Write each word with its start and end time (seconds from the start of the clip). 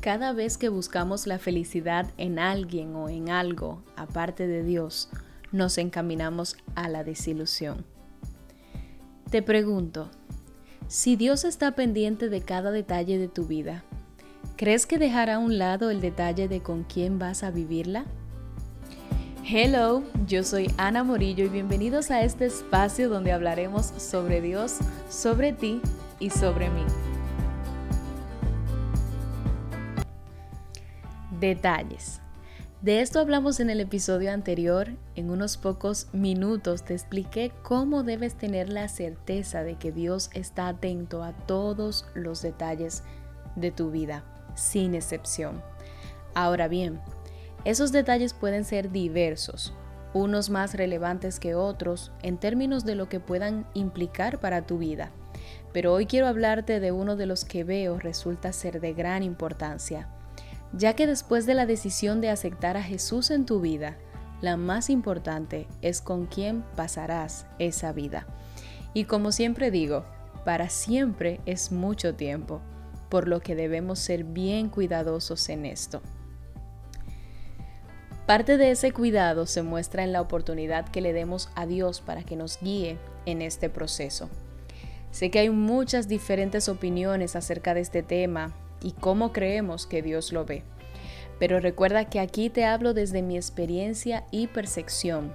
Cada 0.00 0.32
vez 0.32 0.56
que 0.56 0.70
buscamos 0.70 1.26
la 1.26 1.38
felicidad 1.38 2.06
en 2.16 2.38
alguien 2.38 2.96
o 2.96 3.10
en 3.10 3.28
algo 3.28 3.82
aparte 3.96 4.46
de 4.46 4.62
Dios, 4.62 5.10
nos 5.52 5.76
encaminamos 5.76 6.56
a 6.74 6.88
la 6.88 7.04
desilusión. 7.04 7.84
Te 9.30 9.42
pregunto, 9.42 10.10
si 10.88 11.16
Dios 11.16 11.44
está 11.44 11.72
pendiente 11.72 12.30
de 12.30 12.40
cada 12.40 12.70
detalle 12.70 13.18
de 13.18 13.28
tu 13.28 13.44
vida, 13.44 13.84
¿crees 14.56 14.86
que 14.86 14.96
dejará 14.96 15.34
a 15.34 15.38
un 15.38 15.58
lado 15.58 15.90
el 15.90 16.00
detalle 16.00 16.48
de 16.48 16.62
con 16.62 16.84
quién 16.84 17.18
vas 17.18 17.42
a 17.42 17.50
vivirla? 17.50 18.06
Hello, 19.46 20.02
yo 20.26 20.44
soy 20.44 20.72
Ana 20.78 21.04
Morillo 21.04 21.44
y 21.44 21.48
bienvenidos 21.48 22.10
a 22.10 22.22
este 22.22 22.46
espacio 22.46 23.10
donde 23.10 23.32
hablaremos 23.32 23.92
sobre 23.98 24.40
Dios, 24.40 24.78
sobre 25.10 25.52
ti 25.52 25.82
y 26.20 26.30
sobre 26.30 26.70
mí. 26.70 26.84
Detalles. 31.40 32.20
De 32.82 33.00
esto 33.00 33.18
hablamos 33.18 33.60
en 33.60 33.70
el 33.70 33.80
episodio 33.80 34.30
anterior. 34.30 34.90
En 35.14 35.30
unos 35.30 35.56
pocos 35.56 36.08
minutos 36.12 36.84
te 36.84 36.92
expliqué 36.92 37.50
cómo 37.62 38.02
debes 38.02 38.34
tener 38.34 38.68
la 38.68 38.88
certeza 38.88 39.62
de 39.62 39.76
que 39.76 39.90
Dios 39.90 40.28
está 40.34 40.68
atento 40.68 41.24
a 41.24 41.32
todos 41.32 42.04
los 42.14 42.42
detalles 42.42 43.04
de 43.56 43.70
tu 43.70 43.90
vida, 43.90 44.22
sin 44.54 44.94
excepción. 44.94 45.62
Ahora 46.34 46.68
bien, 46.68 47.00
esos 47.64 47.90
detalles 47.90 48.34
pueden 48.34 48.66
ser 48.66 48.90
diversos, 48.90 49.72
unos 50.12 50.50
más 50.50 50.74
relevantes 50.74 51.40
que 51.40 51.54
otros 51.54 52.12
en 52.22 52.36
términos 52.36 52.84
de 52.84 52.96
lo 52.96 53.08
que 53.08 53.18
puedan 53.18 53.66
implicar 53.72 54.40
para 54.40 54.66
tu 54.66 54.76
vida. 54.76 55.10
Pero 55.72 55.94
hoy 55.94 56.04
quiero 56.04 56.26
hablarte 56.26 56.80
de 56.80 56.92
uno 56.92 57.16
de 57.16 57.24
los 57.24 57.46
que 57.46 57.64
veo 57.64 57.98
resulta 57.98 58.52
ser 58.52 58.82
de 58.82 58.92
gran 58.92 59.22
importancia 59.22 60.06
ya 60.72 60.94
que 60.94 61.06
después 61.06 61.46
de 61.46 61.54
la 61.54 61.66
decisión 61.66 62.20
de 62.20 62.30
aceptar 62.30 62.76
a 62.76 62.82
Jesús 62.82 63.30
en 63.30 63.46
tu 63.46 63.60
vida, 63.60 63.96
la 64.40 64.56
más 64.56 64.88
importante 64.88 65.66
es 65.82 66.00
con 66.00 66.26
quién 66.26 66.64
pasarás 66.76 67.46
esa 67.58 67.92
vida. 67.92 68.26
Y 68.94 69.04
como 69.04 69.32
siempre 69.32 69.70
digo, 69.70 70.04
para 70.44 70.68
siempre 70.70 71.40
es 71.46 71.72
mucho 71.72 72.14
tiempo, 72.14 72.60
por 73.08 73.28
lo 73.28 73.40
que 73.40 73.54
debemos 73.54 73.98
ser 73.98 74.24
bien 74.24 74.68
cuidadosos 74.68 75.48
en 75.48 75.66
esto. 75.66 76.00
Parte 78.26 78.56
de 78.56 78.70
ese 78.70 78.92
cuidado 78.92 79.46
se 79.46 79.62
muestra 79.62 80.04
en 80.04 80.12
la 80.12 80.20
oportunidad 80.20 80.88
que 80.88 81.00
le 81.00 81.12
demos 81.12 81.50
a 81.56 81.66
Dios 81.66 82.00
para 82.00 82.22
que 82.22 82.36
nos 82.36 82.60
guíe 82.60 82.96
en 83.26 83.42
este 83.42 83.68
proceso. 83.68 84.30
Sé 85.10 85.30
que 85.30 85.40
hay 85.40 85.50
muchas 85.50 86.06
diferentes 86.06 86.68
opiniones 86.68 87.34
acerca 87.34 87.74
de 87.74 87.80
este 87.80 88.04
tema, 88.04 88.54
y 88.82 88.92
cómo 88.92 89.32
creemos 89.32 89.86
que 89.86 90.02
Dios 90.02 90.32
lo 90.32 90.44
ve. 90.44 90.64
Pero 91.38 91.60
recuerda 91.60 92.04
que 92.04 92.20
aquí 92.20 92.50
te 92.50 92.64
hablo 92.64 92.94
desde 92.94 93.22
mi 93.22 93.36
experiencia 93.36 94.24
y 94.30 94.46
percepción. 94.46 95.32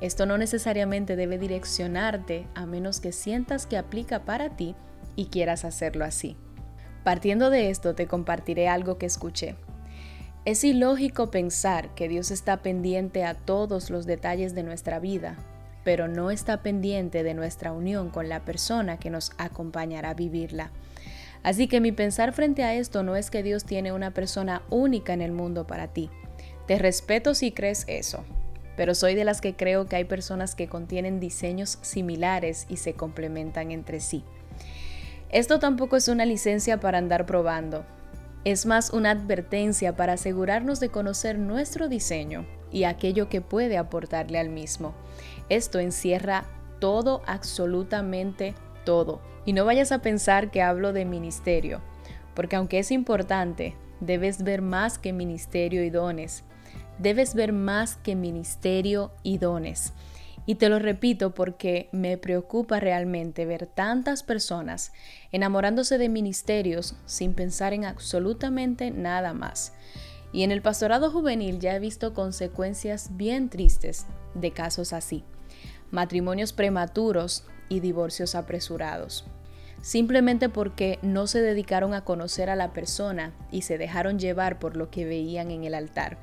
Esto 0.00 0.26
no 0.26 0.36
necesariamente 0.36 1.16
debe 1.16 1.38
direccionarte 1.38 2.46
a 2.54 2.66
menos 2.66 3.00
que 3.00 3.12
sientas 3.12 3.66
que 3.66 3.78
aplica 3.78 4.24
para 4.24 4.56
ti 4.56 4.74
y 5.16 5.26
quieras 5.26 5.64
hacerlo 5.64 6.04
así. 6.04 6.36
Partiendo 7.04 7.50
de 7.50 7.70
esto 7.70 7.94
te 7.94 8.06
compartiré 8.06 8.68
algo 8.68 8.98
que 8.98 9.06
escuché. 9.06 9.56
Es 10.44 10.62
ilógico 10.62 11.30
pensar 11.30 11.94
que 11.94 12.08
Dios 12.08 12.30
está 12.30 12.58
pendiente 12.62 13.24
a 13.24 13.34
todos 13.34 13.90
los 13.90 14.06
detalles 14.06 14.54
de 14.54 14.62
nuestra 14.62 15.00
vida, 15.00 15.36
pero 15.82 16.08
no 16.08 16.30
está 16.30 16.62
pendiente 16.62 17.22
de 17.22 17.34
nuestra 17.34 17.72
unión 17.72 18.10
con 18.10 18.28
la 18.28 18.44
persona 18.44 18.98
que 18.98 19.10
nos 19.10 19.32
acompañará 19.38 20.10
a 20.10 20.14
vivirla. 20.14 20.70
Así 21.46 21.68
que 21.68 21.80
mi 21.80 21.92
pensar 21.92 22.32
frente 22.32 22.64
a 22.64 22.74
esto 22.74 23.04
no 23.04 23.14
es 23.14 23.30
que 23.30 23.44
Dios 23.44 23.64
tiene 23.64 23.92
una 23.92 24.10
persona 24.10 24.62
única 24.68 25.12
en 25.12 25.22
el 25.22 25.30
mundo 25.30 25.64
para 25.64 25.86
ti. 25.86 26.10
Te 26.66 26.76
respeto 26.76 27.36
si 27.36 27.52
crees 27.52 27.84
eso, 27.86 28.24
pero 28.76 28.96
soy 28.96 29.14
de 29.14 29.22
las 29.22 29.40
que 29.40 29.54
creo 29.54 29.86
que 29.86 29.94
hay 29.94 30.02
personas 30.06 30.56
que 30.56 30.66
contienen 30.66 31.20
diseños 31.20 31.78
similares 31.82 32.66
y 32.68 32.78
se 32.78 32.94
complementan 32.94 33.70
entre 33.70 34.00
sí. 34.00 34.24
Esto 35.28 35.60
tampoco 35.60 35.94
es 35.94 36.08
una 36.08 36.24
licencia 36.24 36.80
para 36.80 36.98
andar 36.98 37.26
probando, 37.26 37.86
es 38.42 38.66
más 38.66 38.90
una 38.90 39.12
advertencia 39.12 39.94
para 39.94 40.14
asegurarnos 40.14 40.80
de 40.80 40.88
conocer 40.88 41.38
nuestro 41.38 41.86
diseño 41.86 42.44
y 42.72 42.82
aquello 42.82 43.28
que 43.28 43.40
puede 43.40 43.78
aportarle 43.78 44.40
al 44.40 44.48
mismo. 44.48 44.96
Esto 45.48 45.78
encierra 45.78 46.44
todo, 46.80 47.22
absolutamente 47.24 48.56
todo. 48.84 49.35
Y 49.46 49.54
no 49.54 49.64
vayas 49.64 49.92
a 49.92 50.02
pensar 50.02 50.50
que 50.50 50.60
hablo 50.60 50.92
de 50.92 51.04
ministerio, 51.06 51.80
porque 52.34 52.56
aunque 52.56 52.80
es 52.80 52.90
importante, 52.90 53.76
debes 54.00 54.42
ver 54.42 54.60
más 54.60 54.98
que 54.98 55.12
ministerio 55.12 55.84
y 55.84 55.90
dones. 55.90 56.44
Debes 56.98 57.34
ver 57.34 57.52
más 57.52 57.96
que 57.96 58.16
ministerio 58.16 59.12
y 59.22 59.38
dones. 59.38 59.92
Y 60.46 60.56
te 60.56 60.68
lo 60.68 60.78
repito 60.78 61.34
porque 61.34 61.88
me 61.92 62.18
preocupa 62.18 62.78
realmente 62.78 63.46
ver 63.46 63.66
tantas 63.66 64.22
personas 64.22 64.92
enamorándose 65.32 65.98
de 65.98 66.08
ministerios 66.08 66.94
sin 67.04 67.34
pensar 67.34 67.72
en 67.72 67.84
absolutamente 67.84 68.90
nada 68.90 69.32
más. 69.32 69.72
Y 70.32 70.44
en 70.44 70.52
el 70.52 70.62
pastorado 70.62 71.10
juvenil 71.10 71.58
ya 71.58 71.74
he 71.74 71.80
visto 71.80 72.14
consecuencias 72.14 73.16
bien 73.16 73.48
tristes 73.48 74.06
de 74.34 74.52
casos 74.52 74.92
así. 74.92 75.24
Matrimonios 75.90 76.52
prematuros 76.52 77.44
y 77.68 77.80
divorcios 77.80 78.34
apresurados. 78.34 79.24
Simplemente 79.86 80.48
porque 80.48 80.98
no 81.02 81.28
se 81.28 81.40
dedicaron 81.40 81.94
a 81.94 82.00
conocer 82.00 82.50
a 82.50 82.56
la 82.56 82.72
persona 82.72 83.32
y 83.52 83.62
se 83.62 83.78
dejaron 83.78 84.18
llevar 84.18 84.58
por 84.58 84.76
lo 84.76 84.90
que 84.90 85.04
veían 85.04 85.52
en 85.52 85.62
el 85.62 85.76
altar. 85.76 86.18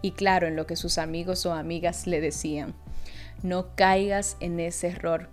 Y 0.00 0.12
claro, 0.12 0.46
en 0.46 0.56
lo 0.56 0.66
que 0.66 0.76
sus 0.76 0.96
amigos 0.96 1.44
o 1.44 1.52
amigas 1.52 2.06
le 2.06 2.22
decían. 2.22 2.72
No 3.42 3.66
caigas 3.76 4.38
en 4.40 4.58
ese 4.60 4.88
error. 4.88 5.28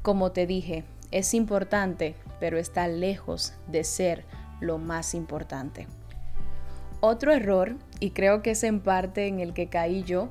Como 0.00 0.30
te 0.30 0.46
dije, 0.46 0.84
es 1.10 1.34
importante, 1.34 2.14
pero 2.38 2.56
está 2.56 2.86
lejos 2.86 3.52
de 3.66 3.82
ser 3.82 4.24
lo 4.60 4.78
más 4.78 5.12
importante. 5.12 5.88
Otro 7.00 7.32
error, 7.32 7.74
y 7.98 8.10
creo 8.10 8.42
que 8.42 8.52
es 8.52 8.62
en 8.62 8.78
parte 8.78 9.26
en 9.26 9.40
el 9.40 9.54
que 9.54 9.68
caí 9.68 10.04
yo, 10.04 10.28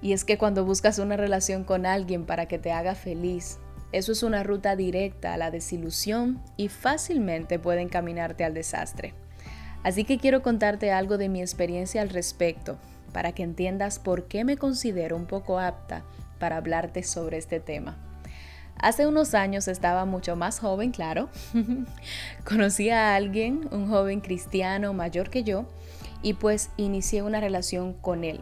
y 0.00 0.14
es 0.14 0.24
que 0.24 0.38
cuando 0.38 0.64
buscas 0.64 0.98
una 0.98 1.18
relación 1.18 1.64
con 1.64 1.84
alguien 1.84 2.24
para 2.24 2.46
que 2.48 2.58
te 2.58 2.72
haga 2.72 2.94
feliz, 2.94 3.58
eso 3.92 4.12
es 4.12 4.22
una 4.22 4.42
ruta 4.42 4.74
directa 4.74 5.34
a 5.34 5.36
la 5.36 5.50
desilusión 5.50 6.40
y 6.56 6.68
fácilmente 6.68 7.58
puede 7.58 7.82
encaminarte 7.82 8.44
al 8.44 8.54
desastre. 8.54 9.14
Así 9.82 10.04
que 10.04 10.18
quiero 10.18 10.42
contarte 10.42 10.92
algo 10.92 11.18
de 11.18 11.28
mi 11.28 11.40
experiencia 11.40 12.02
al 12.02 12.08
respecto, 12.08 12.78
para 13.12 13.32
que 13.32 13.42
entiendas 13.42 13.98
por 13.98 14.28
qué 14.28 14.44
me 14.44 14.56
considero 14.56 15.16
un 15.16 15.26
poco 15.26 15.58
apta 15.58 16.04
para 16.38 16.56
hablarte 16.56 17.02
sobre 17.02 17.36
este 17.36 17.60
tema. 17.60 17.96
Hace 18.78 19.06
unos 19.06 19.34
años 19.34 19.68
estaba 19.68 20.04
mucho 20.06 20.34
más 20.34 20.58
joven, 20.58 20.90
claro. 20.90 21.28
Conocí 22.44 22.90
a 22.90 23.14
alguien, 23.14 23.68
un 23.70 23.88
joven 23.88 24.20
cristiano 24.20 24.92
mayor 24.92 25.30
que 25.30 25.44
yo, 25.44 25.66
y 26.22 26.34
pues 26.34 26.70
inicié 26.76 27.22
una 27.22 27.40
relación 27.40 27.92
con 27.92 28.24
él. 28.24 28.40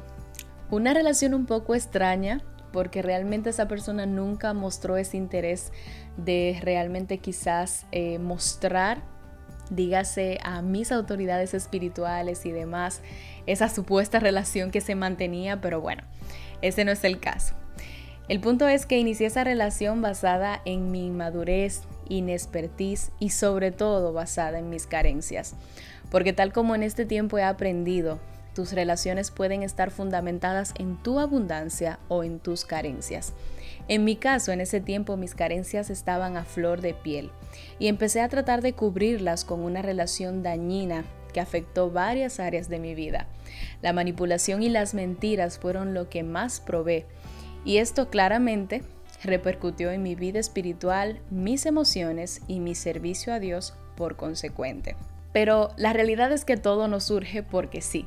Una 0.71 0.95
relación 0.95 1.35
un 1.35 1.47
poco 1.47 1.75
extraña 1.75 2.43
porque 2.73 3.03
realmente 3.03 3.51
esa 3.51 3.69
persona 3.69 4.07
nunca 4.07 4.53
mostró 4.53 4.97
ese 4.97 5.17
interés 5.17 5.73
de 6.17 6.59
realmente 6.63 7.19
quizás 7.19 7.87
eh, 7.93 8.19
mostrar, 8.19 9.03
dígase 9.71 10.39
a 10.43 10.63
mis 10.63 10.93
autoridades 10.93 11.55
espirituales 11.55 12.47
y 12.47 12.53
demás, 12.53 13.03
esa 13.47 13.69
supuesta 13.69 14.21
relación 14.21 14.71
que 14.71 14.81
se 14.81 14.95
mantenía, 14.95 15.61
pero 15.61 15.81
bueno, 15.81 16.03
ese 16.63 16.85
no 16.85 16.93
es 16.93 17.05
el 17.05 17.21
caso. 17.21 17.55
El 18.29 18.39
punto 18.39 18.69
es 18.69 18.87
que 18.87 18.97
inicié 18.97 19.27
esa 19.27 19.43
relación 19.43 20.03
basada 20.03 20.63
en 20.65 20.93
mi 20.93 21.11
madurez, 21.11 21.83
inexpertise 22.09 23.11
y 23.19 23.31
sobre 23.31 23.73
todo 23.73 24.13
basada 24.13 24.61
en 24.61 24.71
mis 24.71 24.87
carencias. 24.87 25.57
Porque 26.13 26.33
tal 26.33 26.53
como 26.53 26.77
en 26.77 26.85
este 26.85 27.07
tiempo 27.07 27.39
he 27.39 27.43
aprendido 27.43 28.21
tus 28.55 28.73
relaciones 28.73 29.31
pueden 29.31 29.63
estar 29.63 29.91
fundamentadas 29.91 30.75
en 30.79 30.97
tu 30.97 31.19
abundancia 31.19 31.99
o 32.09 32.25
en 32.25 32.39
tus 32.39 32.65
carencias. 32.65 33.33
En 33.89 34.05
mi 34.05 34.17
caso, 34.17 34.53
en 34.53 34.61
ese 34.61 34.81
tiempo 34.81 35.17
mis 35.17 35.35
carencias 35.35 35.91
estaban 35.91 36.37
a 36.37 36.45
flor 36.45 36.81
de 36.81 36.95
piel 36.95 37.31
y 37.79 37.89
empecé 37.89 38.21
a 38.21 38.29
tratar 38.29 38.63
de 38.63 38.73
cubrirlas 38.73 39.45
con 39.45 39.61
una 39.61 39.83
relación 39.83 40.43
dañina 40.43 41.05
que 41.33 41.41
afectó 41.41 41.91
varias 41.91 42.41
áreas 42.41 42.69
de 42.69 42.79
mi 42.79 42.95
vida. 42.95 43.27
La 43.83 43.93
manipulación 43.93 44.63
y 44.63 44.69
las 44.69 44.95
mentiras 44.95 45.59
fueron 45.59 45.95
lo 45.95 46.09
que 46.09 46.23
más 46.23 46.61
probé 46.61 47.07
y 47.65 47.79
esto 47.79 48.11
claramente 48.11 48.83
repercutió 49.23 49.91
en 49.91 50.03
mi 50.03 50.15
vida 50.15 50.39
espiritual, 50.39 51.21
mis 51.31 51.67
emociones 51.67 52.41
y 52.49 52.61
mi 52.61 52.75
servicio 52.75 53.33
a 53.33 53.39
Dios 53.39 53.75
por 53.97 54.17
consecuente. 54.17 54.97
Pero 55.33 55.71
la 55.77 55.93
realidad 55.93 56.33
es 56.33 56.45
que 56.45 56.57
todo 56.57 56.89
no 56.89 57.01
surge 57.01 57.43
porque 57.43 57.83
sí. 57.83 58.07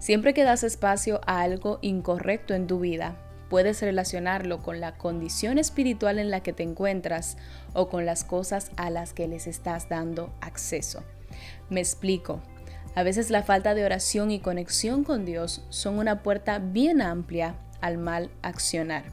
Siempre 0.00 0.32
que 0.32 0.44
das 0.44 0.64
espacio 0.64 1.20
a 1.26 1.42
algo 1.42 1.78
incorrecto 1.82 2.54
en 2.54 2.66
tu 2.66 2.80
vida, 2.80 3.16
puedes 3.50 3.82
relacionarlo 3.82 4.62
con 4.62 4.80
la 4.80 4.96
condición 4.96 5.58
espiritual 5.58 6.18
en 6.18 6.30
la 6.30 6.40
que 6.40 6.54
te 6.54 6.62
encuentras 6.62 7.36
o 7.74 7.90
con 7.90 8.06
las 8.06 8.24
cosas 8.24 8.70
a 8.78 8.88
las 8.88 9.12
que 9.12 9.28
les 9.28 9.46
estás 9.46 9.90
dando 9.90 10.32
acceso. 10.40 11.04
Me 11.68 11.80
explico. 11.80 12.40
A 12.94 13.02
veces 13.02 13.28
la 13.28 13.42
falta 13.42 13.74
de 13.74 13.84
oración 13.84 14.30
y 14.30 14.40
conexión 14.40 15.04
con 15.04 15.26
Dios 15.26 15.66
son 15.68 15.98
una 15.98 16.22
puerta 16.22 16.58
bien 16.58 17.02
amplia 17.02 17.56
al 17.82 17.98
mal 17.98 18.30
accionar. 18.40 19.04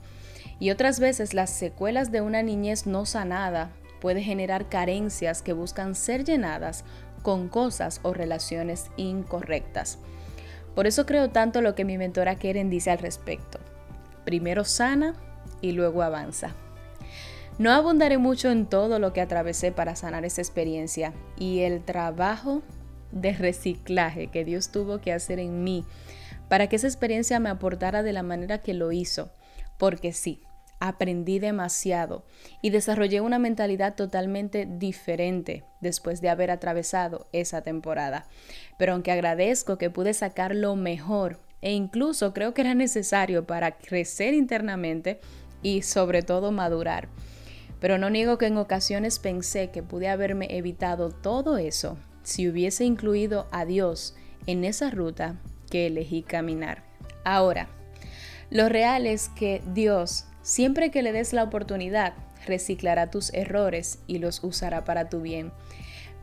Y 0.57 0.71
otras 0.71 1.01
veces 1.01 1.33
las 1.33 1.49
secuelas 1.49 2.13
de 2.13 2.21
una 2.21 2.43
niñez 2.43 2.87
no 2.87 3.05
sanada 3.05 3.71
puede 3.99 4.23
generar 4.23 4.69
carencias 4.69 5.41
que 5.41 5.51
buscan 5.51 5.95
ser 5.95 6.23
llenadas 6.23 6.85
con 7.23 7.49
cosas 7.49 7.99
o 8.03 8.13
relaciones 8.13 8.89
incorrectas. 8.95 9.99
Por 10.77 10.85
eso 10.85 11.07
creo 11.07 11.31
tanto 11.31 11.61
lo 11.61 11.73
que 11.73 11.85
mi 11.85 11.97
mentora 11.97 12.35
Keren 12.35 12.69
dice 12.69 12.91
al 12.91 12.99
respecto. 12.99 13.57
Primero 14.25 14.63
sana 14.63 15.15
y 15.59 15.71
luego 15.71 16.03
avanza. 16.03 16.53
No 17.57 17.71
abundaré 17.71 18.19
mucho 18.19 18.51
en 18.51 18.67
todo 18.67 18.99
lo 18.99 19.11
que 19.11 19.21
atravesé 19.21 19.71
para 19.71 19.95
sanar 19.95 20.23
esa 20.23 20.41
experiencia 20.41 21.13
y 21.35 21.61
el 21.61 21.83
trabajo 21.83 22.61
de 23.11 23.33
reciclaje 23.33 24.27
que 24.27 24.45
Dios 24.45 24.71
tuvo 24.71 25.01
que 25.01 25.13
hacer 25.13 25.39
en 25.39 25.63
mí 25.63 25.83
para 26.47 26.67
que 26.67 26.75
esa 26.75 26.85
experiencia 26.85 27.39
me 27.39 27.49
aportara 27.49 28.03
de 28.03 28.13
la 28.13 28.21
manera 28.21 28.59
que 28.59 28.75
lo 28.75 28.91
hizo. 28.91 29.31
Porque 29.79 30.13
sí, 30.13 30.43
aprendí 30.79 31.39
demasiado 31.39 32.25
y 32.61 32.69
desarrollé 32.69 33.21
una 33.21 33.39
mentalidad 33.39 33.95
totalmente 33.95 34.67
diferente 34.69 35.63
después 35.81 36.21
de 36.21 36.29
haber 36.29 36.51
atravesado 36.51 37.27
esa 37.31 37.61
temporada. 37.61 38.27
Pero 38.77 38.93
aunque 38.93 39.11
agradezco 39.11 39.77
que 39.77 39.89
pude 39.89 40.13
sacar 40.13 40.55
lo 40.55 40.75
mejor 40.75 41.39
e 41.61 41.71
incluso 41.71 42.33
creo 42.33 42.53
que 42.53 42.61
era 42.61 42.75
necesario 42.75 43.45
para 43.45 43.77
crecer 43.77 44.33
internamente 44.33 45.19
y 45.63 45.81
sobre 45.81 46.21
todo 46.21 46.51
madurar. 46.51 47.09
Pero 47.79 47.97
no 47.97 48.09
niego 48.09 48.37
que 48.37 48.47
en 48.47 48.57
ocasiones 48.57 49.19
pensé 49.19 49.69
que 49.69 49.83
pude 49.83 50.09
haberme 50.09 50.47
evitado 50.57 51.09
todo 51.09 51.57
eso 51.57 51.97
si 52.23 52.47
hubiese 52.47 52.83
incluido 52.85 53.47
a 53.51 53.65
Dios 53.65 54.15
en 54.47 54.63
esa 54.63 54.89
ruta 54.89 55.35
que 55.69 55.87
elegí 55.87 56.23
caminar. 56.23 56.83
Ahora, 57.23 57.69
lo 58.49 58.69
real 58.69 59.05
es 59.05 59.29
que 59.29 59.61
Dios, 59.73 60.25
siempre 60.47 60.91
que 60.91 61.01
le 61.01 61.11
des 61.11 61.33
la 61.33 61.43
oportunidad, 61.43 62.13
reciclará 62.45 63.11
tus 63.11 63.33
errores 63.33 63.99
y 64.07 64.19
los 64.19 64.41
usará 64.45 64.85
para 64.85 65.09
tu 65.09 65.19
bien. 65.19 65.51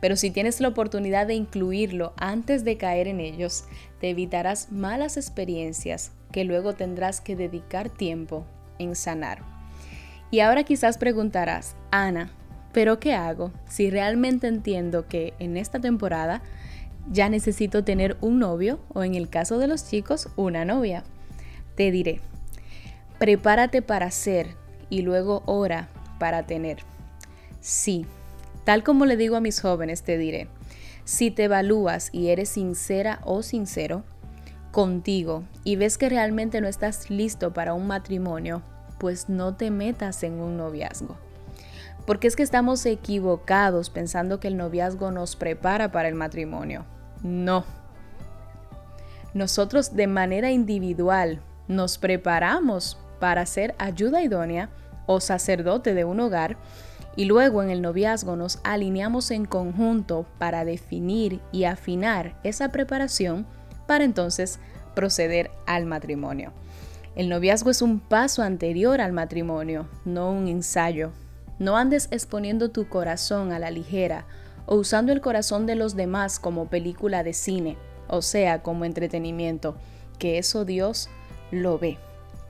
Pero 0.01 0.15
si 0.15 0.31
tienes 0.31 0.59
la 0.59 0.69
oportunidad 0.69 1.27
de 1.27 1.35
incluirlo 1.35 2.11
antes 2.17 2.63
de 2.63 2.75
caer 2.75 3.07
en 3.07 3.19
ellos, 3.19 3.65
te 4.01 4.09
evitarás 4.09 4.71
malas 4.71 5.17
experiencias 5.17 6.11
que 6.31 6.43
luego 6.43 6.73
tendrás 6.73 7.21
que 7.21 7.35
dedicar 7.35 7.91
tiempo 7.91 8.47
en 8.79 8.95
sanar. 8.95 9.43
Y 10.31 10.39
ahora 10.39 10.63
quizás 10.63 10.97
preguntarás, 10.97 11.75
Ana, 11.91 12.31
¿pero 12.73 12.99
qué 12.99 13.13
hago 13.13 13.51
si 13.69 13.91
realmente 13.91 14.47
entiendo 14.47 15.07
que 15.07 15.35
en 15.37 15.55
esta 15.55 15.79
temporada 15.79 16.41
ya 17.11 17.29
necesito 17.29 17.83
tener 17.83 18.17
un 18.21 18.39
novio 18.39 18.79
o 18.91 19.03
en 19.03 19.13
el 19.13 19.29
caso 19.29 19.59
de 19.59 19.67
los 19.67 19.87
chicos, 19.87 20.29
una 20.35 20.65
novia? 20.65 21.03
Te 21.75 21.91
diré, 21.91 22.21
prepárate 23.17 23.81
para 23.81 24.11
ser 24.11 24.55
y 24.89 25.01
luego 25.01 25.43
ora 25.45 25.89
para 26.19 26.45
tener. 26.45 26.79
Sí, 27.61 28.05
tal 28.63 28.83
como 28.83 29.05
le 29.05 29.17
digo 29.17 29.35
a 29.35 29.41
mis 29.41 29.61
jóvenes, 29.61 30.03
te 30.03 30.17
diré, 30.17 30.47
si 31.03 31.31
te 31.31 31.45
evalúas 31.45 32.09
y 32.11 32.29
eres 32.29 32.49
sincera 32.49 33.19
o 33.23 33.43
sincero 33.43 34.03
contigo 34.71 35.43
y 35.63 35.75
ves 35.75 35.97
que 35.97 36.09
realmente 36.09 36.61
no 36.61 36.67
estás 36.67 37.09
listo 37.09 37.53
para 37.53 37.73
un 37.73 37.87
matrimonio, 37.87 38.61
pues 38.97 39.29
no 39.29 39.55
te 39.55 39.71
metas 39.71 40.23
en 40.23 40.33
un 40.33 40.57
noviazgo. 40.57 41.15
Porque 42.05 42.27
es 42.27 42.35
que 42.35 42.43
estamos 42.43 42.85
equivocados 42.85 43.89
pensando 43.89 44.39
que 44.39 44.47
el 44.47 44.57
noviazgo 44.57 45.11
nos 45.11 45.35
prepara 45.35 45.91
para 45.91 46.07
el 46.07 46.15
matrimonio. 46.15 46.85
No. 47.23 47.65
Nosotros 49.33 49.95
de 49.95 50.07
manera 50.07 50.51
individual 50.51 51.41
nos 51.67 51.97
preparamos 51.97 52.97
para 53.25 53.47
ser 53.47 53.73
ayuda 53.79 54.21
idónea 54.21 54.69
o 55.07 55.19
sacerdote 55.19 55.95
de 55.95 56.05
un 56.05 56.19
hogar 56.19 56.57
y 57.15 57.25
luego 57.25 57.63
en 57.63 57.71
el 57.71 57.81
noviazgo 57.81 58.35
nos 58.35 58.59
alineamos 58.63 59.31
en 59.31 59.45
conjunto 59.45 60.27
para 60.37 60.63
definir 60.63 61.41
y 61.51 61.63
afinar 61.63 62.39
esa 62.43 62.69
preparación 62.69 63.47
para 63.87 64.03
entonces 64.03 64.59
proceder 64.93 65.49
al 65.65 65.87
matrimonio. 65.87 66.53
El 67.15 67.27
noviazgo 67.29 67.71
es 67.71 67.81
un 67.81 67.99
paso 67.99 68.43
anterior 68.43 69.01
al 69.01 69.11
matrimonio, 69.11 69.89
no 70.05 70.29
un 70.29 70.47
ensayo. 70.47 71.11
No 71.57 71.77
andes 71.77 72.09
exponiendo 72.11 72.69
tu 72.69 72.87
corazón 72.87 73.51
a 73.51 73.57
la 73.57 73.71
ligera 73.71 74.27
o 74.67 74.75
usando 74.75 75.11
el 75.11 75.21
corazón 75.21 75.65
de 75.65 75.73
los 75.73 75.95
demás 75.95 76.37
como 76.37 76.67
película 76.67 77.23
de 77.23 77.33
cine, 77.33 77.75
o 78.07 78.21
sea, 78.21 78.61
como 78.61 78.85
entretenimiento, 78.85 79.77
que 80.19 80.37
eso 80.37 80.63
Dios 80.63 81.09
lo 81.49 81.79
ve. 81.79 81.97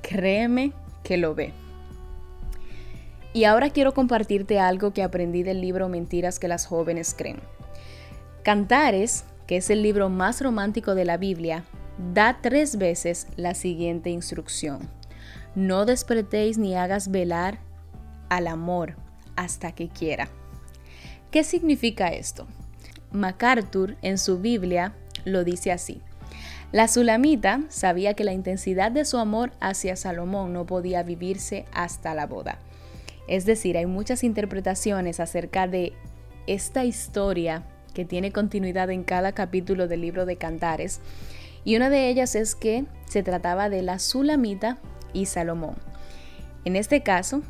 Créeme 0.07 0.71
que 1.03 1.17
lo 1.17 1.33
ve. 1.33 1.51
Y 3.33 3.45
ahora 3.45 3.71
quiero 3.71 3.93
compartirte 3.93 4.59
algo 4.59 4.93
que 4.93 5.01
aprendí 5.01 5.41
del 5.41 5.61
libro 5.61 5.89
Mentiras 5.89 6.37
que 6.37 6.47
las 6.47 6.67
jóvenes 6.67 7.15
creen. 7.17 7.39
Cantares, 8.43 9.25
que 9.47 9.57
es 9.57 9.69
el 9.71 9.81
libro 9.81 10.09
más 10.09 10.41
romántico 10.41 10.93
de 10.93 11.05
la 11.05 11.17
Biblia, 11.17 11.63
da 12.13 12.37
tres 12.41 12.77
veces 12.77 13.27
la 13.35 13.55
siguiente 13.55 14.11
instrucción. 14.11 14.87
No 15.55 15.85
despertéis 15.85 16.59
ni 16.59 16.75
hagas 16.75 17.09
velar 17.09 17.57
al 18.29 18.47
amor 18.47 18.95
hasta 19.35 19.71
que 19.71 19.89
quiera. 19.89 20.29
¿Qué 21.31 21.43
significa 21.43 22.09
esto? 22.09 22.45
MacArthur 23.11 23.95
en 24.03 24.19
su 24.19 24.39
Biblia 24.39 24.93
lo 25.25 25.43
dice 25.43 25.71
así. 25.71 26.01
La 26.75 26.89
Sulamita 26.89 27.61
sabía 27.69 28.15
que 28.15 28.25
la 28.25 28.33
intensidad 28.33 28.91
de 28.91 29.05
su 29.05 29.17
amor 29.17 29.53
hacia 29.61 29.95
Salomón 29.95 30.51
no 30.51 30.65
podía 30.65 31.03
vivirse 31.03 31.63
hasta 31.71 32.13
la 32.13 32.27
boda. 32.27 32.59
Es 33.29 33.45
decir, 33.45 33.77
hay 33.77 33.85
muchas 33.85 34.25
interpretaciones 34.25 35.21
acerca 35.21 35.69
de 35.69 35.93
esta 36.47 36.83
historia 36.83 37.63
que 37.93 38.03
tiene 38.03 38.33
continuidad 38.33 38.89
en 38.89 39.05
cada 39.05 39.31
capítulo 39.31 39.87
del 39.87 40.01
libro 40.01 40.25
de 40.25 40.35
Cantares 40.35 40.99
y 41.63 41.77
una 41.77 41.89
de 41.89 42.09
ellas 42.09 42.35
es 42.35 42.55
que 42.55 42.83
se 43.07 43.23
trataba 43.23 43.69
de 43.69 43.81
la 43.81 43.97
Sulamita 43.97 44.77
y 45.13 45.27
Salomón. 45.27 45.77
En 46.65 46.75
este 46.75 47.03
caso, 47.03 47.41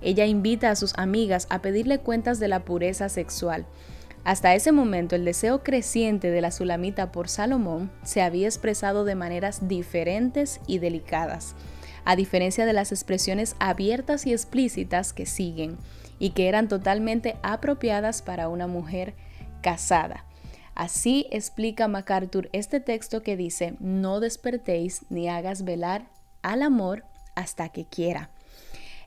ella 0.00 0.24
invita 0.24 0.70
a 0.70 0.76
sus 0.76 0.94
amigas 0.96 1.46
a 1.50 1.60
pedirle 1.60 1.98
cuentas 1.98 2.40
de 2.40 2.48
la 2.48 2.60
pureza 2.60 3.10
sexual. 3.10 3.66
Hasta 4.26 4.56
ese 4.56 4.72
momento 4.72 5.14
el 5.14 5.24
deseo 5.24 5.62
creciente 5.62 6.32
de 6.32 6.40
la 6.40 6.50
Sulamita 6.50 7.12
por 7.12 7.28
Salomón 7.28 7.92
se 8.02 8.22
había 8.22 8.48
expresado 8.48 9.04
de 9.04 9.14
maneras 9.14 9.68
diferentes 9.68 10.60
y 10.66 10.80
delicadas, 10.80 11.54
a 12.04 12.16
diferencia 12.16 12.66
de 12.66 12.72
las 12.72 12.90
expresiones 12.90 13.54
abiertas 13.60 14.26
y 14.26 14.32
explícitas 14.32 15.12
que 15.12 15.26
siguen, 15.26 15.78
y 16.18 16.30
que 16.30 16.48
eran 16.48 16.66
totalmente 16.66 17.36
apropiadas 17.44 18.20
para 18.20 18.48
una 18.48 18.66
mujer 18.66 19.14
casada. 19.62 20.24
Así 20.74 21.28
explica 21.30 21.86
MacArthur 21.86 22.48
este 22.52 22.80
texto 22.80 23.22
que 23.22 23.36
dice, 23.36 23.76
no 23.78 24.18
despertéis 24.18 25.02
ni 25.08 25.28
hagas 25.28 25.62
velar 25.62 26.08
al 26.42 26.64
amor 26.64 27.04
hasta 27.36 27.68
que 27.68 27.84
quiera. 27.84 28.30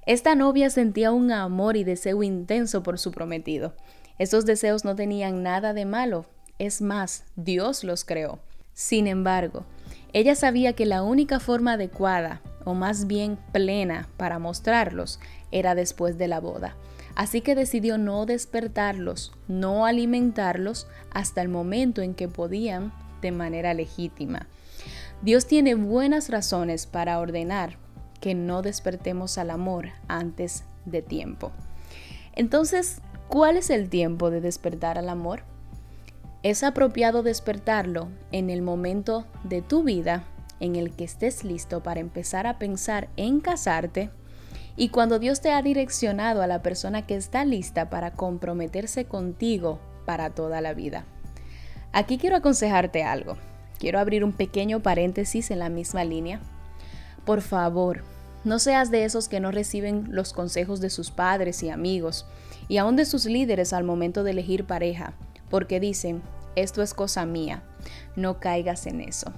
Esta 0.06 0.34
novia 0.34 0.70
sentía 0.70 1.12
un 1.12 1.34
amor 1.34 1.76
y 1.76 1.84
deseo 1.84 2.24
intenso 2.24 2.84
por 2.84 2.98
su 2.98 3.12
prometido. 3.12 3.76
Estos 4.20 4.46
deseos 4.46 4.86
no 4.86 4.96
tenían 4.96 5.44
nada 5.44 5.74
de 5.74 5.86
malo, 5.86 6.26
es 6.60 6.82
más, 6.82 7.24
Dios 7.38 7.86
los 7.86 8.04
creó. 8.04 8.40
Sin 8.74 9.08
embargo, 9.08 9.64
ella 10.12 10.36
sabía 10.36 10.74
que 10.74 10.86
la 10.86 11.04
única 11.04 11.40
forma 11.40 11.74
adecuada, 11.74 12.42
o 12.66 12.74
más 12.74 13.08
bien 13.08 13.38
plena, 13.54 14.10
para 14.18 14.38
mostrarlos 14.38 15.20
era 15.52 15.74
después 15.74 16.18
de 16.18 16.28
la 16.28 16.40
boda. 16.42 16.76
Así 17.16 17.42
que 17.42 17.56
decidió 17.56 17.98
no 17.98 18.26
despertarlos, 18.26 19.32
no 19.48 19.86
alimentarlos 19.86 20.88
hasta 21.12 21.42
el 21.42 21.48
momento 21.48 22.02
en 22.02 22.14
que 22.14 22.28
podían 22.28 22.94
de 23.22 23.32
manera 23.32 23.74
legítima. 23.74 24.48
Dios 25.22 25.46
tiene 25.46 25.76
buenas 25.76 26.30
razones 26.30 26.88
para 26.88 27.20
ordenar 27.20 27.78
que 28.20 28.36
no 28.36 28.62
despertemos 28.62 29.38
al 29.38 29.50
amor 29.50 29.90
antes 30.08 30.64
de 30.86 31.02
tiempo. 31.02 31.52
Entonces, 32.36 33.02
¿cuál 33.30 33.56
es 33.56 33.70
el 33.70 33.90
tiempo 33.90 34.30
de 34.30 34.42
despertar 34.42 34.98
al 34.98 35.08
amor? 35.08 35.44
Es 36.44 36.64
apropiado 36.64 37.24
despertarlo 37.24 38.10
en 38.32 38.50
el 38.50 38.62
momento 38.62 39.26
de 39.46 39.62
tu 39.62 39.84
vida 39.84 40.26
en 40.60 40.76
el 40.76 40.92
que 40.92 41.06
estés 41.06 41.46
listo 41.46 41.82
para 41.82 42.02
empezar 42.02 42.48
a 42.48 42.60
pensar 42.60 43.08
en 43.16 43.40
casarte 43.40 44.10
y 44.76 44.90
cuando 44.90 45.20
Dios 45.20 45.42
te 45.42 45.52
ha 45.52 45.62
direccionado 45.62 46.42
a 46.42 46.48
la 46.48 46.62
persona 46.62 47.06
que 47.06 47.16
está 47.16 47.46
lista 47.46 47.90
para 47.90 48.12
comprometerse 48.12 49.06
contigo 49.06 49.80
para 50.06 50.30
toda 50.32 50.60
la 50.60 50.74
vida. 50.74 51.06
Aquí 51.92 52.18
quiero 52.18 52.38
aconsejarte 52.38 53.04
algo. 53.04 53.38
Quiero 53.78 54.00
abrir 54.00 54.24
un 54.24 54.34
pequeño 54.34 54.82
paréntesis 54.82 55.52
en 55.52 55.60
la 55.60 55.70
misma 55.70 56.04
línea. 56.04 56.40
Por 57.26 57.42
favor, 57.42 58.04
no 58.44 58.60
seas 58.60 58.92
de 58.92 59.06
esos 59.06 59.28
que 59.28 59.40
no 59.40 59.52
reciben 59.52 60.08
los 60.10 60.34
consejos 60.34 60.80
de 60.80 60.90
sus 60.90 61.12
padres 61.12 61.62
y 61.64 61.70
amigos, 61.70 62.26
y 62.68 62.78
aún 62.78 62.96
de 62.96 63.06
sus 63.06 63.26
líderes 63.26 63.74
al 63.74 63.84
momento 63.84 64.24
de 64.24 64.32
elegir 64.32 64.66
pareja, 64.66 65.14
porque 65.50 65.80
dicen, 65.80 66.22
esto 66.56 66.82
es 66.82 66.94
cosa 66.94 67.26
mía, 67.26 67.64
no 68.16 68.40
caigas 68.40 68.86
en 68.88 69.02
eso. 69.02 69.32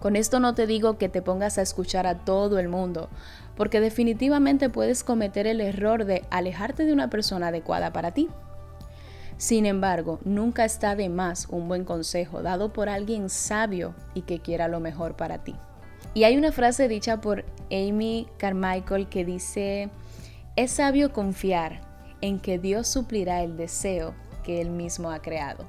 Con 0.00 0.16
esto 0.16 0.40
no 0.40 0.54
te 0.54 0.66
digo 0.66 0.98
que 0.98 1.08
te 1.08 1.22
pongas 1.22 1.58
a 1.58 1.62
escuchar 1.62 2.08
a 2.08 2.24
todo 2.24 2.58
el 2.58 2.68
mundo, 2.68 3.08
porque 3.56 3.80
definitivamente 3.80 4.68
puedes 4.68 5.04
cometer 5.04 5.46
el 5.46 5.60
error 5.60 6.04
de 6.04 6.24
alejarte 6.30 6.84
de 6.84 6.92
una 6.92 7.08
persona 7.08 7.48
adecuada 7.48 7.92
para 7.92 8.10
ti. 8.10 8.28
Sin 9.36 9.64
embargo, 9.64 10.18
nunca 10.24 10.64
está 10.64 10.96
de 10.96 11.08
más 11.08 11.46
un 11.48 11.68
buen 11.68 11.84
consejo 11.84 12.42
dado 12.42 12.72
por 12.72 12.88
alguien 12.88 13.28
sabio 13.28 13.94
y 14.14 14.22
que 14.22 14.40
quiera 14.40 14.66
lo 14.68 14.80
mejor 14.80 15.16
para 15.16 15.38
ti. 15.44 15.54
Y 16.14 16.24
hay 16.24 16.36
una 16.36 16.52
frase 16.52 16.88
dicha 16.88 17.20
por 17.20 17.44
Amy 17.70 18.26
Carmichael 18.36 19.08
que 19.08 19.24
dice, 19.24 19.88
es 20.56 20.72
sabio 20.72 21.12
confiar 21.12 21.80
en 22.20 22.38
que 22.38 22.58
Dios 22.58 22.86
suplirá 22.86 23.42
el 23.42 23.56
deseo 23.56 24.14
que 24.44 24.60
Él 24.60 24.70
mismo 24.70 25.10
ha 25.10 25.22
creado. 25.22 25.66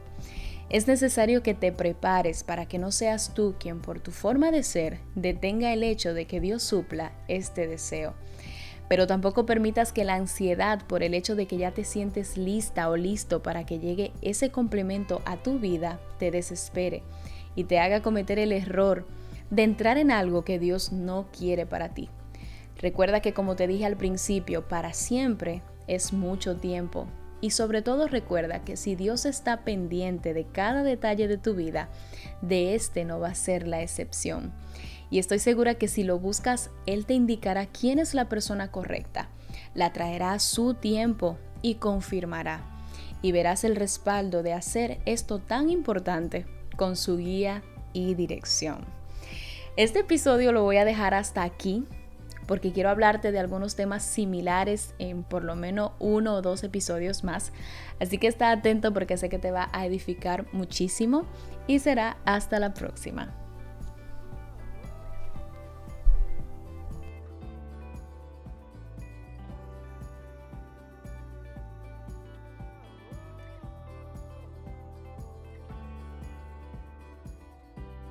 Es 0.70 0.88
necesario 0.88 1.44
que 1.44 1.54
te 1.54 1.72
prepares 1.72 2.44
para 2.44 2.66
que 2.66 2.80
no 2.80 2.92
seas 2.92 3.34
tú 3.34 3.56
quien 3.60 3.80
por 3.80 4.00
tu 4.00 4.12
forma 4.12 4.52
de 4.52 4.64
ser 4.64 5.00
detenga 5.16 5.72
el 5.72 5.84
hecho 5.84 6.14
de 6.14 6.26
que 6.26 6.42
Dios 6.42 6.64
supla 6.64 7.14
este 7.28 7.68
deseo. 7.68 8.14
Pero 8.90 9.08
tampoco 9.08 9.46
permitas 9.46 9.94
que 9.94 10.04
la 10.04 10.16
ansiedad 10.16 10.86
por 10.88 11.04
el 11.04 11.14
hecho 11.14 11.36
de 11.36 11.46
que 11.46 11.58
ya 11.58 11.72
te 11.72 11.86
sientes 11.86 12.38
lista 12.38 12.90
o 12.90 12.98
listo 12.98 13.42
para 13.42 13.66
que 13.66 13.80
llegue 13.80 14.12
ese 14.22 14.52
complemento 14.52 15.22
a 15.26 15.38
tu 15.38 15.58
vida 15.58 16.02
te 16.20 16.32
desespere 16.32 17.04
y 17.56 17.64
te 17.64 17.80
haga 17.80 18.02
cometer 18.02 18.40
el 18.40 18.52
error 18.52 19.06
de 19.54 19.62
entrar 19.62 20.00
en 20.00 20.10
algo 20.10 20.44
que 20.44 20.58
Dios 20.58 20.92
no 20.92 21.28
quiere 21.32 21.68
para 21.68 21.90
ti. 21.90 22.10
Recuerda 22.78 23.20
que 23.20 23.36
como 23.36 23.56
te 23.56 23.68
dije 23.68 23.86
al 23.86 23.98
principio, 23.98 24.68
para 24.68 24.94
siempre 24.94 25.62
es 25.86 26.12
mucho 26.12 26.58
tiempo. 26.58 27.06
Y 27.40 27.52
sobre 27.52 27.84
todo 27.84 28.08
recuerda 28.08 28.64
que 28.64 28.78
si 28.78 28.96
Dios 28.96 29.26
está 29.26 29.64
pendiente 29.64 30.34
de 30.34 30.46
cada 30.46 30.82
detalle 30.82 31.28
de 31.28 31.38
tu 31.38 31.54
vida, 31.54 31.90
de 32.42 32.74
este 32.74 33.06
no 33.06 33.20
va 33.20 33.28
a 33.28 33.36
ser 33.36 33.68
la 33.68 33.84
excepción. 33.84 34.54
Y 35.12 35.20
estoy 35.20 35.38
segura 35.38 35.76
que 35.76 35.88
si 35.88 36.04
lo 36.04 36.18
buscas, 36.18 36.72
Él 36.88 37.06
te 37.06 37.14
indicará 37.14 37.68
quién 37.68 38.00
es 38.00 38.16
la 38.16 38.30
persona 38.30 38.72
correcta, 38.72 39.30
la 39.76 39.94
traerá 39.94 40.34
a 40.34 40.40
su 40.40 40.74
tiempo 40.74 41.38
y 41.62 41.76
confirmará. 41.76 42.66
Y 43.22 43.34
verás 43.34 43.66
el 43.66 43.76
respaldo 43.76 44.42
de 44.42 44.54
hacer 44.54 45.00
esto 45.06 45.38
tan 45.38 45.70
importante 45.70 46.48
con 46.76 46.96
su 46.96 47.18
guía 47.18 47.62
y 47.94 48.16
dirección. 48.16 49.03
Este 49.76 50.02
episodio 50.02 50.52
lo 50.52 50.62
voy 50.62 50.78
a 50.78 50.86
dejar 50.86 51.16
hasta 51.16 51.42
aquí 51.42 51.84
porque 52.46 52.72
quiero 52.72 52.90
hablarte 52.90 53.32
de 53.32 53.40
algunos 53.40 53.76
temas 53.76 54.04
similares 54.04 54.94
en 55.00 55.24
por 55.24 55.44
lo 55.44 55.56
menos 55.56 55.94
uno 55.98 56.36
o 56.36 56.42
dos 56.44 56.64
episodios 56.64 57.24
más. 57.24 57.52
Así 58.00 58.20
que 58.20 58.28
está 58.28 58.52
atento 58.52 58.94
porque 58.94 59.18
sé 59.18 59.30
que 59.30 59.40
te 59.40 59.50
va 59.50 59.70
a 59.74 59.88
edificar 59.88 60.46
muchísimo 60.52 61.26
y 61.66 61.80
será 61.80 62.18
hasta 62.24 62.60
la 62.60 62.76
próxima. 62.76 63.43